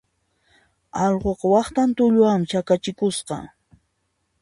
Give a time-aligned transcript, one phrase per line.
[1.03, 3.37] Allquqa waqtan tulluwanmi chakachikusqa.